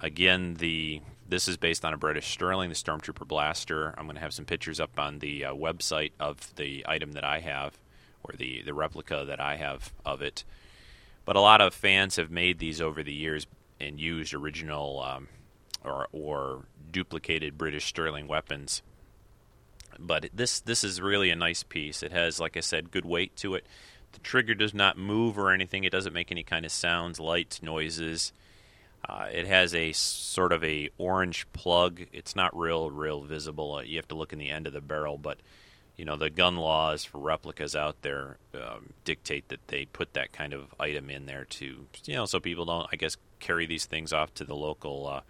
[0.00, 3.94] Again, the this is based on a British Sterling, the Stormtrooper Blaster.
[3.98, 7.24] I'm going to have some pictures up on the uh, website of the item that
[7.24, 7.78] I have,
[8.22, 10.44] or the, the replica that I have of it.
[11.24, 13.48] But a lot of fans have made these over the years
[13.80, 15.28] and used original um,
[15.84, 18.82] or, or duplicated British Sterling weapons.
[19.98, 22.02] But this this is really a nice piece.
[22.02, 23.66] It has, like I said, good weight to it.
[24.12, 25.84] The trigger does not move or anything.
[25.84, 28.32] It doesn't make any kind of sounds, lights, noises.
[29.08, 32.02] Uh, it has a sort of a orange plug.
[32.12, 33.76] It's not real, real visible.
[33.76, 35.38] Uh, you have to look in the end of the barrel, but
[35.96, 40.32] you know the gun laws for replicas out there um, dictate that they put that
[40.32, 43.86] kind of item in there to you know so people don't, I guess, carry these
[43.86, 45.20] things off to the local uh,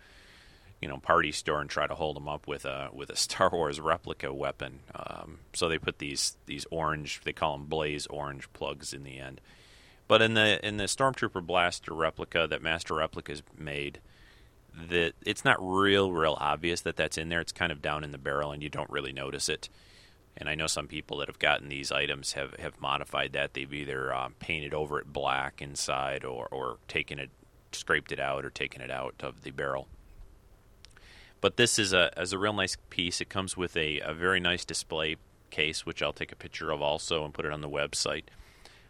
[0.83, 3.49] you know party store and try to hold them up with a with a Star
[3.51, 4.81] Wars replica weapon.
[4.95, 9.19] Um, so they put these these orange, they call them blaze orange plugs in the
[9.19, 9.41] end.
[10.09, 14.01] But in the in the Stormtrooper blaster replica that Master Replicas made,
[14.91, 17.41] that it's not real real obvious that that's in there.
[17.41, 19.69] It's kind of down in the barrel and you don't really notice it.
[20.37, 23.53] And I know some people that have gotten these items have, have modified that.
[23.53, 27.29] They've either um, painted over it black inside or, or taken it,
[27.73, 29.89] scraped it out, or taken it out of the barrel.
[31.43, 33.21] But this is a, is a real nice piece.
[33.21, 35.17] It comes with a, a very nice display
[35.51, 38.25] case, which I'll take a picture of also and put it on the website.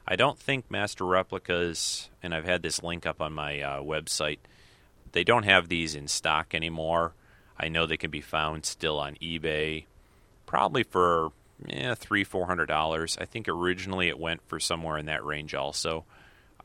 [0.07, 4.38] I don't think Master Replicas, and I've had this link up on my uh, website,
[5.12, 7.15] they don't have these in stock anymore.
[7.59, 9.85] I know they can be found still on eBay,
[10.45, 11.33] probably for
[11.67, 13.17] yeah, three, four hundred dollars.
[13.21, 16.05] I think originally it went for somewhere in that range also.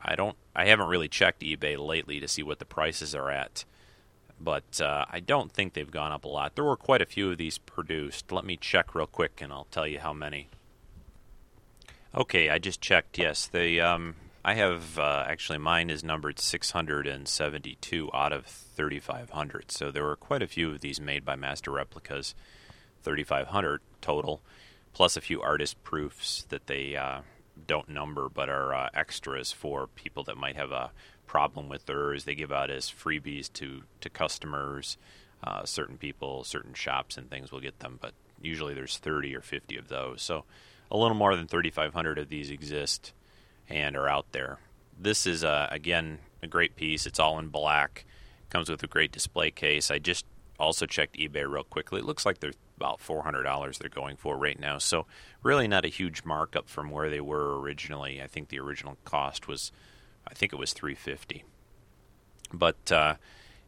[0.00, 3.64] I don't I haven't really checked eBay lately to see what the prices are at.
[4.40, 6.54] But uh, I don't think they've gone up a lot.
[6.54, 8.30] There were quite a few of these produced.
[8.30, 10.48] Let me check real quick and I'll tell you how many.
[12.14, 13.18] Okay, I just checked.
[13.18, 13.80] Yes, they.
[13.80, 19.70] Um, I have uh, actually mine is numbered 672 out of 3,500.
[19.70, 22.34] So there were quite a few of these made by Master Replicas,
[23.02, 24.40] 3,500 total,
[24.94, 27.20] plus a few artist proofs that they uh,
[27.66, 30.92] don't number but are uh, extras for people that might have a
[31.28, 32.24] problem with theirs.
[32.24, 34.98] They give out as freebies to to customers.
[35.44, 38.12] Uh, certain people, certain shops, and things will get them, but
[38.42, 40.20] usually there's 30 or 50 of those.
[40.20, 40.44] So
[40.90, 43.12] a little more than 3,500 of these exist
[43.68, 44.58] and are out there.
[44.98, 47.06] This is, uh, again, a great piece.
[47.06, 48.04] It's all in black.
[48.50, 49.90] Comes with a great display case.
[49.90, 50.24] I just
[50.58, 52.00] also checked eBay real quickly.
[52.00, 54.78] It looks like they're about $400 they're going for right now.
[54.78, 55.06] So,
[55.42, 58.22] really not a huge markup from where they were originally.
[58.22, 59.72] I think the original cost was,
[60.28, 61.44] I think it was 350
[62.52, 63.14] But uh,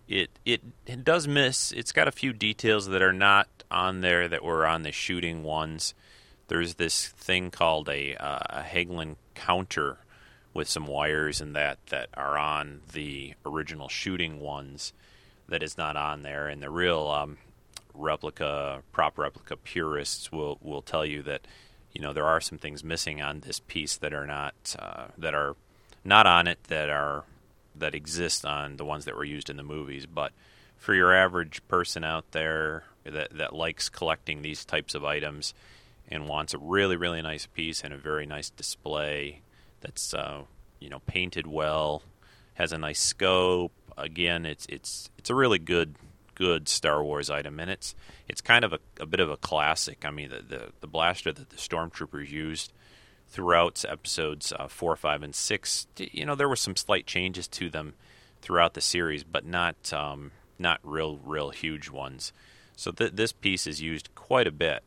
[0.09, 4.29] it, it, it does miss, it's got a few details that are not on there
[4.29, 5.95] that were on the shooting ones.
[6.49, 9.99] There's this thing called a, uh, a Hengstler counter
[10.53, 14.93] with some wires and that that are on the original shooting ones
[15.49, 16.49] that is not on there.
[16.49, 17.39] And the real um,
[17.95, 21.47] replica, prop replica purists will will tell you that
[21.93, 25.35] you know there are some things missing on this piece that are not uh, that
[25.35, 25.57] are
[26.05, 27.25] not on it that are
[27.77, 30.07] that exist on the ones that were used in the movies.
[30.07, 30.33] But
[30.77, 35.55] for your average person out there that that likes collecting these types of items
[36.09, 39.43] and wants a really really nice piece and a very nice display
[39.81, 40.43] that's uh,
[40.79, 42.03] you know painted well,
[42.55, 43.73] has a nice scope.
[43.97, 45.97] Again, it's it's it's a really good
[46.35, 47.95] good Star Wars item, and it's
[48.29, 50.05] it's kind of a, a bit of a classic.
[50.05, 52.73] I mean, the, the, the blaster that the stormtroopers used
[53.31, 55.87] throughout episodes uh, four, five, and six.
[55.97, 57.95] You know, there were some slight changes to them
[58.43, 62.33] throughout the series, but not um, not real real huge ones.
[62.77, 64.83] So th- this piece is used quite a bit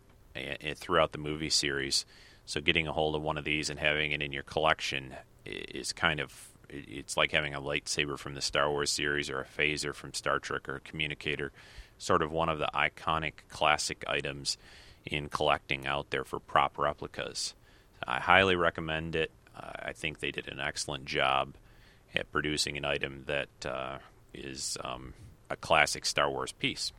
[0.75, 2.05] throughout the movie series.
[2.45, 5.15] So getting a hold of one of these and having it in your collection
[5.45, 9.45] is kind of it's like having a lightsaber from the Star Wars series or a
[9.45, 11.51] phaser from Star Trek or a communicator,
[11.97, 14.57] sort of one of the iconic classic items
[15.05, 17.53] in collecting out there for prop replicas.
[18.07, 19.31] I highly recommend it.
[19.55, 21.55] Uh, I think they did an excellent job
[22.15, 23.97] at producing an item that uh,
[24.33, 25.13] is um,
[25.49, 26.91] a classic Star Wars piece.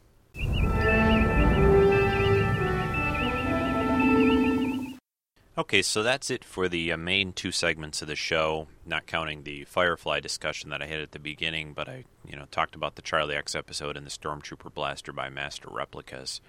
[5.57, 9.45] Okay, so that's it for the uh, main two segments of the show, not counting
[9.45, 12.97] the Firefly discussion that I had at the beginning, but I, you know, talked about
[12.97, 16.41] the Charlie X episode and the Stormtrooper blaster by Master Replicas.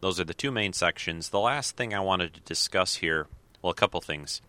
[0.00, 1.28] Those are the two main sections.
[1.28, 3.28] The last thing I wanted to discuss here,
[3.62, 4.40] well, a couple things.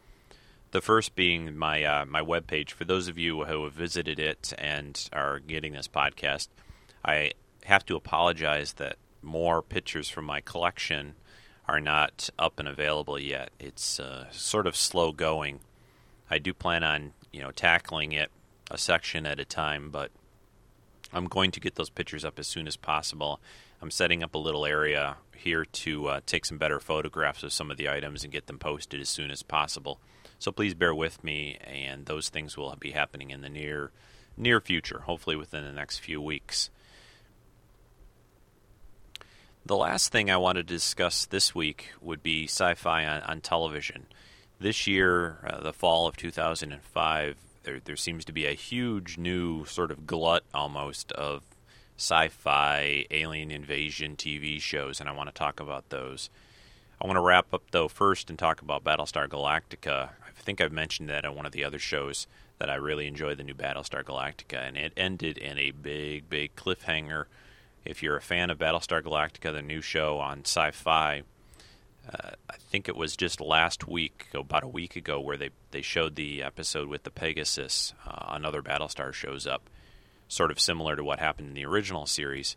[0.72, 2.72] The first being my uh, my webpage.
[2.72, 6.50] For those of you who have visited it and are getting this podcast,
[7.06, 7.32] I
[7.66, 11.16] have to apologize that more pictures from my collection
[11.68, 13.50] are not up and available yet.
[13.60, 15.60] It's uh, sort of slow going.
[16.30, 18.30] I do plan on you know tackling it
[18.70, 20.12] a section at a time, but
[21.14, 23.40] I'm going to get those pictures up as soon as possible.
[23.82, 27.70] I'm setting up a little area here to uh, take some better photographs of some
[27.70, 30.00] of the items and get them posted as soon as possible.
[30.40, 33.92] So please bear with me, and those things will be happening in the near
[34.36, 36.70] near future, hopefully within the next few weeks.
[39.66, 43.42] The last thing I wanted to discuss this week would be sci fi on, on,
[43.42, 44.06] television.
[44.60, 49.66] This year, uh, the fall of 2005, there, there seems to be a huge new
[49.66, 51.44] sort of glut almost of
[51.98, 56.30] sci fi alien invasion TV shows, and I want to talk about those.
[57.02, 60.10] I want to wrap up, though, first and talk about Battlestar Galactica.
[60.26, 62.28] I think I've mentioned that on one of the other shows
[62.60, 66.56] that I really enjoy the new Battlestar Galactica, and it ended in a big, big
[66.56, 67.26] cliffhanger
[67.88, 71.24] if you're a fan of Battlestar Galactica, the new show on sci fi,
[72.12, 75.82] uh, I think it was just last week, about a week ago, where they, they
[75.82, 77.94] showed the episode with the Pegasus.
[78.06, 79.70] Uh, another Battlestar shows up,
[80.28, 82.56] sort of similar to what happened in the original series.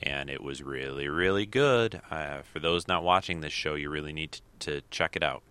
[0.00, 2.00] And it was really, really good.
[2.10, 5.42] Uh, for those not watching this show, you really need to, to check it out.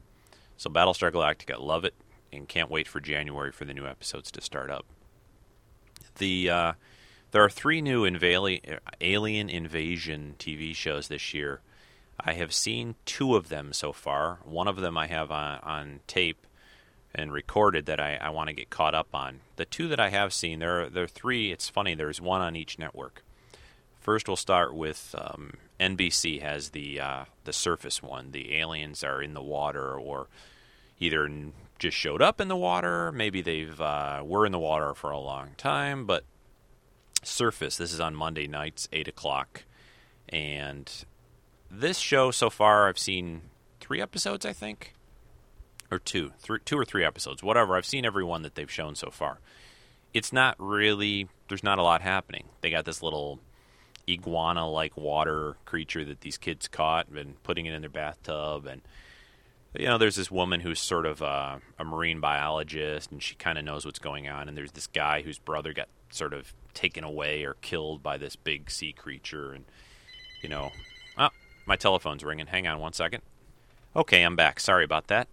[0.55, 1.93] So, Battlestar Galactica, love it,
[2.31, 4.85] and can't wait for January for the new episodes to start up.
[6.17, 6.73] The uh,
[7.31, 11.61] there are three new invali- alien invasion TV shows this year.
[12.19, 14.39] I have seen two of them so far.
[14.43, 16.46] One of them I have on, on tape
[17.17, 19.41] and recorded that I, I want to get caught up on.
[19.55, 21.51] The two that I have seen, there are, there are three.
[21.51, 23.23] It's funny, there's one on each network.
[23.99, 28.31] First, we'll start with um, NBC has the uh, the surface one.
[28.31, 30.27] The aliens are in the water, or
[30.99, 31.29] either
[31.77, 33.11] just showed up in the water.
[33.11, 36.23] Maybe they've uh, were in the water for a long time, but
[37.23, 37.77] Surface.
[37.77, 39.63] This is on Monday nights, 8 o'clock.
[40.29, 40.89] And
[41.69, 43.41] this show so far, I've seen
[43.79, 44.93] three episodes, I think.
[45.89, 46.31] Or two,
[46.65, 47.77] two or three episodes, whatever.
[47.77, 49.39] I've seen every one that they've shown so far.
[50.13, 52.49] It's not really, there's not a lot happening.
[52.59, 53.39] They got this little
[54.09, 58.65] iguana like water creature that these kids caught and putting it in their bathtub.
[58.65, 58.81] And,
[59.77, 63.57] you know, there's this woman who's sort of a, a marine biologist and she kind
[63.57, 64.49] of knows what's going on.
[64.49, 68.35] And there's this guy whose brother got sort of taken away or killed by this
[68.35, 69.53] big sea creature.
[69.53, 69.63] And,
[70.41, 70.71] you know,
[71.17, 71.29] oh,
[71.65, 72.47] my telephone's ringing.
[72.47, 73.21] Hang on one second.
[73.95, 74.59] Okay, I'm back.
[74.59, 75.29] Sorry about that.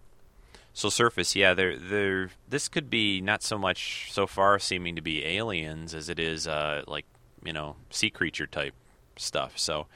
[0.75, 2.31] So surface, yeah, there, there.
[2.49, 6.47] This could be not so much so far seeming to be aliens as it is
[6.47, 7.05] uh, like
[7.45, 8.73] you know sea creature type
[9.15, 9.57] stuff.
[9.57, 9.87] So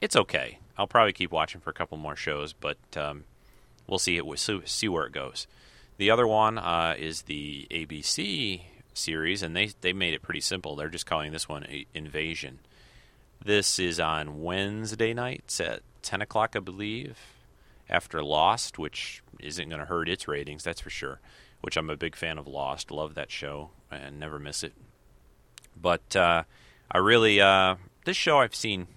[0.00, 0.58] it's okay.
[0.78, 3.24] I'll probably keep watching for a couple more shows, but um,
[3.88, 4.38] we'll see it.
[4.68, 5.48] See where it goes.
[5.96, 8.62] The other one uh, is the ABC
[8.94, 10.76] series, and they they made it pretty simple.
[10.76, 12.60] They're just calling this one Invasion.
[13.44, 17.18] This is on Wednesday nights at ten o'clock, I believe,
[17.92, 21.20] after Lost, which isn't going to hurt its ratings, that's for sure.
[21.60, 24.72] Which I'm a big fan of Lost, love that show, and never miss it.
[25.80, 26.42] But uh,
[26.90, 28.88] I really uh, this show I've seen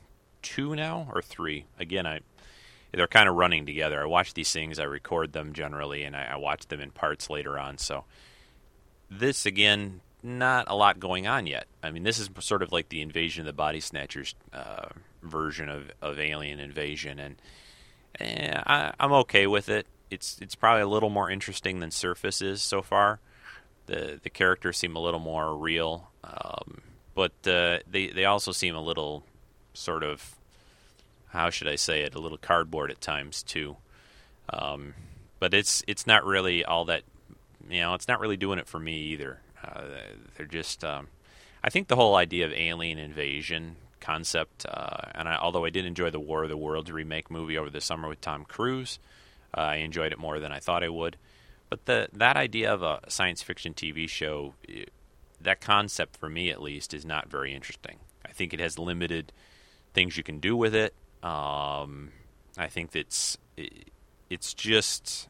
[0.41, 1.65] two now or three.
[1.77, 2.21] Again, I
[2.91, 4.01] they're kind of running together.
[4.01, 7.29] I watch these things, I record them generally, and I, I watch them in parts
[7.29, 7.77] later on.
[7.77, 8.05] So
[9.11, 11.67] this again, not a lot going on yet.
[11.83, 14.87] I mean, this is sort of like the Invasion of the Body Snatchers uh,
[15.21, 17.35] version of, of Alien Invasion, and
[18.19, 19.87] eh, I, I'm okay with it.
[20.11, 23.19] It's it's probably a little more interesting than Surface is so far.
[23.87, 26.81] The the characters seem a little more real, um,
[27.13, 29.23] but uh, they they also seem a little
[29.73, 30.35] sort of
[31.29, 32.15] how should I say it?
[32.15, 33.77] A little cardboard at times too.
[34.49, 34.93] Um,
[35.39, 37.03] but it's it's not really all that
[37.69, 39.39] you know, it's not really doing it for me either.
[39.63, 39.81] Uh,
[40.37, 41.07] they're just, um,
[41.63, 45.85] I think the whole idea of alien invasion concept, uh, and I, although I did
[45.85, 48.99] enjoy the War of the Worlds remake movie over the summer with Tom Cruise,
[49.57, 51.17] uh, I enjoyed it more than I thought I would.
[51.69, 54.53] But the that idea of a science fiction TV show,
[55.41, 57.97] that concept for me at least, is not very interesting.
[58.23, 59.31] I think it has limited
[59.93, 60.93] things you can do with it.
[61.23, 62.11] Um,
[62.57, 63.89] I think it's it,
[64.29, 65.27] it's just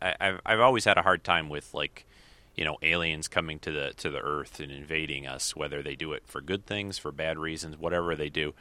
[0.00, 2.06] I, I've I've always had a hard time with like
[2.54, 6.12] you know aliens coming to the to the Earth and invading us, whether they do
[6.12, 8.54] it for good things, for bad reasons, whatever they do.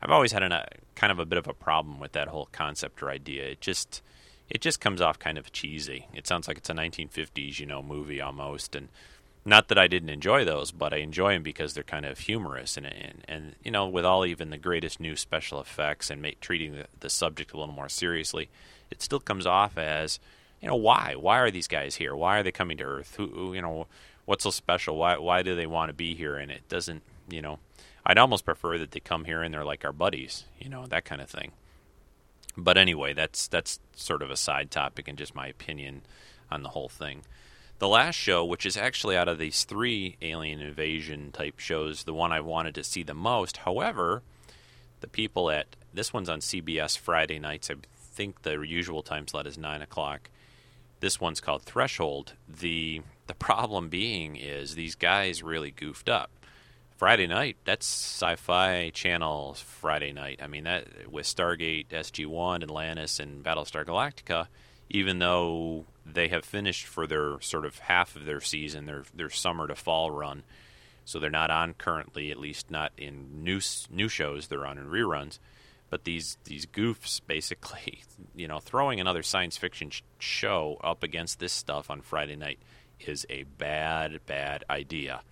[0.00, 2.48] I've always had a uh, kind of a bit of a problem with that whole
[2.52, 3.44] concept or idea.
[3.44, 4.02] It just
[4.48, 6.06] it just comes off kind of cheesy.
[6.14, 8.88] It sounds like it's a 1950s you know movie almost, and
[9.44, 12.76] not that I didn't enjoy those, but I enjoy them because they're kind of humorous
[12.76, 16.40] and and, and you know with all even the greatest new special effects and make,
[16.40, 18.50] treating the, the subject a little more seriously,
[18.90, 20.20] it still comes off as
[20.60, 22.14] you know why why are these guys here?
[22.14, 23.14] Why are they coming to Earth?
[23.16, 23.86] Who, you know
[24.24, 24.96] what's so special?
[24.96, 26.36] Why why do they want to be here?
[26.36, 27.58] And it doesn't you know
[28.04, 31.04] I'd almost prefer that they come here and they're like our buddies, you know that
[31.04, 31.52] kind of thing.
[32.56, 36.02] But anyway, that's that's sort of a side topic and just my opinion
[36.50, 37.22] on the whole thing.
[37.78, 42.14] The last show, which is actually out of these three alien invasion type shows, the
[42.14, 43.58] one I wanted to see the most.
[43.58, 44.22] However,
[45.00, 47.70] the people at this one's on CBS Friday nights.
[47.70, 50.28] I think the usual time slot is nine o'clock.
[51.00, 52.34] This one's called Threshold.
[52.48, 56.30] the The problem being is these guys really goofed up.
[56.96, 60.40] Friday night, that's Sci-Fi Channel Friday night.
[60.42, 64.48] I mean that with Stargate SG-1, Atlantis, and Battlestar Galactica.
[64.90, 69.30] Even though they have finished for their sort of half of their season, their their
[69.30, 70.42] summer to fall run.
[71.04, 74.48] So they're not on currently, at least not in new new shows.
[74.48, 75.38] They're on in reruns.
[75.90, 78.02] But these these goofs, basically,
[78.36, 82.58] you know, throwing another science fiction sh- show up against this stuff on Friday night
[83.00, 85.22] is a bad bad idea.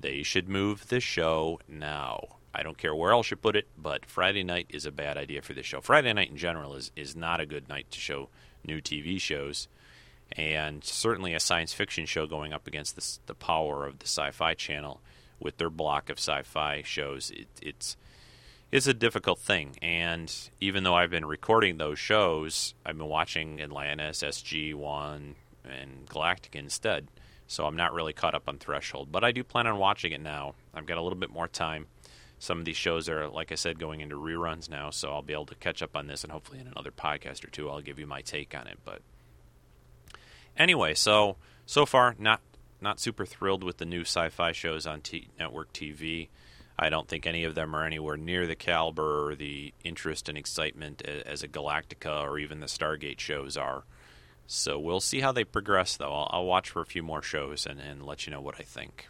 [0.00, 2.28] They should move the show now.
[2.54, 5.42] I don't care where else you put it, but Friday night is a bad idea
[5.42, 5.80] for this show.
[5.80, 8.28] Friday night in general is, is not a good night to show
[8.64, 9.66] new TV shows
[10.32, 14.54] and certainly a science fiction show going up against this, the power of the Sci-Fi
[14.54, 15.00] Channel
[15.38, 17.30] with their block of sci-fi shows.
[17.30, 17.96] It, it's
[18.74, 23.60] it's a difficult thing, and even though I've been recording those shows, I've been watching
[23.60, 27.06] Atlantis, SG One, and Galactica instead.
[27.46, 30.20] So I'm not really caught up on Threshold, but I do plan on watching it
[30.20, 30.56] now.
[30.74, 31.86] I've got a little bit more time.
[32.40, 35.34] Some of these shows are, like I said, going into reruns now, so I'll be
[35.34, 38.00] able to catch up on this, and hopefully in another podcast or two, I'll give
[38.00, 38.80] you my take on it.
[38.84, 39.02] But
[40.56, 42.40] Anyway, so so far not
[42.80, 46.26] not super thrilled with the new sci-fi shows on T- network TV.
[46.78, 50.36] I don't think any of them are anywhere near the caliber or the interest and
[50.36, 53.84] excitement as a Galactica or even the Stargate shows are.
[54.46, 56.12] So we'll see how they progress, though.
[56.12, 58.62] I'll, I'll watch for a few more shows and, and let you know what I
[58.62, 59.08] think.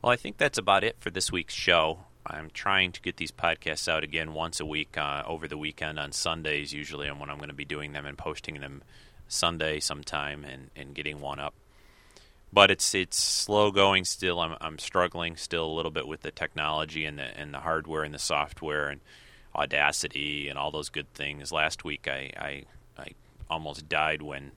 [0.00, 2.00] Well, I think that's about it for this week's show.
[2.26, 5.98] I'm trying to get these podcasts out again once a week uh, over the weekend
[5.98, 8.82] on Sundays, usually, and when I'm going to be doing them and posting them
[9.28, 11.54] Sunday sometime and, and getting one up.
[12.54, 14.40] But it's it's slow going still.
[14.40, 18.04] I'm I'm struggling still a little bit with the technology and the and the hardware
[18.04, 19.00] and the software and
[19.56, 21.52] Audacity and all those good things.
[21.52, 22.64] Last week I I,
[22.96, 23.08] I
[23.50, 24.52] almost died when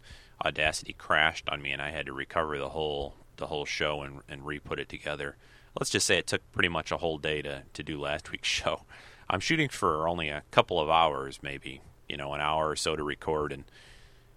[0.45, 4.21] Audacity crashed on me and I had to recover the whole the whole show and
[4.29, 5.35] and re-put it together
[5.79, 8.47] let's just say it took pretty much a whole day to, to do last week's
[8.47, 8.83] show.
[9.29, 12.95] I'm shooting for only a couple of hours, maybe, you know, an hour or so
[12.95, 13.65] to record and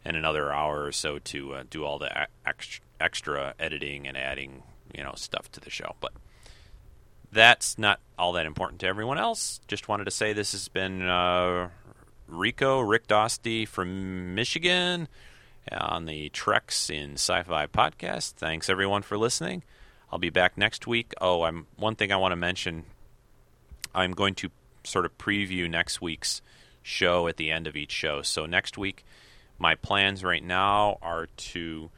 [0.02, 4.62] and another hour or so to uh, do all the extra, extra editing and adding,
[4.94, 5.94] you know, stuff to the show.
[6.00, 6.12] But
[7.32, 9.60] that's not all that important to everyone else.
[9.68, 11.68] Just wanted to say this has been uh,
[12.28, 15.08] Rico, Rick Dosty from Michigan
[15.70, 18.32] on the Treks in Sci Fi podcast.
[18.32, 19.62] Thanks, everyone, for listening.
[20.12, 21.12] I'll be back next week.
[21.20, 22.84] Oh, I'm one thing I want to mention.
[23.94, 24.50] I'm going to
[24.84, 26.42] sort of preview next week's
[26.82, 28.22] show at the end of each show.
[28.22, 29.04] So next week,
[29.58, 31.90] my plans right now are to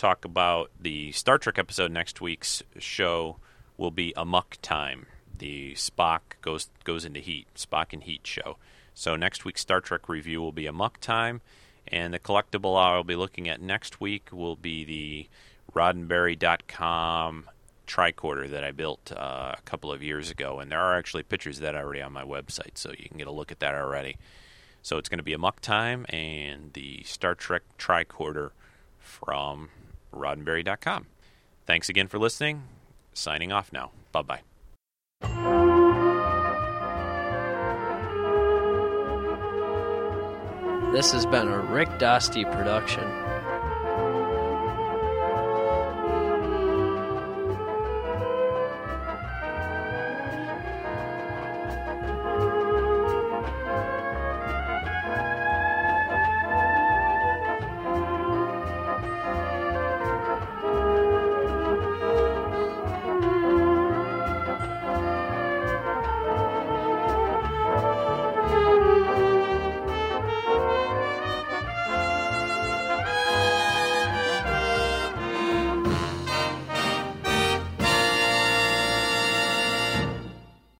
[0.00, 1.92] talk about the Star Trek episode.
[1.92, 3.36] Next week's show
[3.76, 5.04] will be Amok Time.
[5.36, 7.46] The Spock goes goes into heat.
[7.54, 8.56] Spock and Heat show.
[8.94, 11.42] So next week's Star Trek review will be Amok Time,
[11.86, 15.28] and the collectible I'll be looking at next week will be the
[15.74, 17.50] roddenberry.com
[17.86, 21.58] tricorder that I built uh, a couple of years ago, and there are actually pictures
[21.58, 24.16] of that already on my website, so you can get a look at that already.
[24.80, 28.52] So it's going to be Amok Time and the Star Trek tricorder
[28.98, 29.68] from
[30.12, 31.06] roddenberry.com.
[31.66, 32.62] Thanks again for listening.
[33.14, 33.92] Signing off now.
[34.12, 34.40] Bye bye.
[40.92, 43.04] This has been a Rick Dosty production.